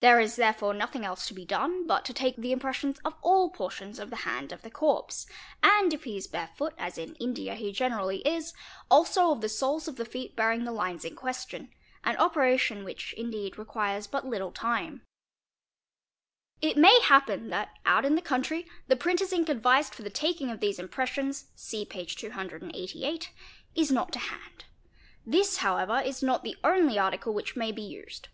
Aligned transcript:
There 0.00 0.18
is 0.18 0.34
therefore 0.34 0.74
nothing 0.74 1.04
else 1.04 1.28
to 1.28 1.32
be 1.32 1.44
done 1.44 1.86
but 1.86 2.04
to 2.06 2.12
take 2.12 2.34
the 2.34 2.50
impressions 2.50 2.98
of 3.04 3.14
all 3.22 3.50
portions 3.50 4.00
of 4.00 4.10
the 4.10 4.16
hand 4.26 4.50
of 4.50 4.62
the 4.62 4.68
corpse, 4.70 5.28
and 5.62 5.94
if 5.94 6.02
he 6.02 6.16
is 6.16 6.26
barefoot, 6.26 6.74
as 6.76 6.98
in 6.98 7.14
India 7.20 7.54
he 7.54 7.70
generally 7.70 8.16
is, 8.26 8.52
also 8.90 9.30
of 9.30 9.42
the 9.42 9.48
soles 9.48 9.86
of 9.86 9.94
the 9.94 10.04
feet 10.04 10.34
bearing 10.34 10.64
the 10.64 10.72
lines 10.72 11.04
in 11.04 11.14
question, 11.14 11.70
an 12.02 12.16
operation 12.16 12.82
which 12.82 13.12
indeed 13.12 13.56
requires 13.56 14.08
'but 14.08 14.26
little 14.26 14.50
time 14.50 15.02
©,_ 16.62 16.68
It 16.68 16.76
may 16.76 16.98
happen 17.02 17.50
that 17.50 17.78
out 17.86 18.04
in 18.04 18.16
the 18.16 18.22
country 18.22 18.66
the 18.88 18.96
printer's 18.96 19.32
ink 19.32 19.48
advised 19.48 19.94
for 19.94 20.02
the 20.02 20.10
taking 20.10 20.50
of 20.50 20.58
these 20.58 20.80
impressions 20.80 21.46
(see 21.54 21.84
p. 21.84 22.04
288) 22.06 23.30
is 23.76 23.92
not 23.92 24.10
to 24.14 24.18
hand. 24.18 24.64
This 25.24 25.58
how 25.58 25.76
ever 25.76 26.00
is 26.00 26.24
not 26.24 26.42
the 26.42 26.56
only 26.64 26.98
article 26.98 27.32
which 27.32 27.54
may 27.54 27.70
be 27.70 27.82
used. 27.82 28.30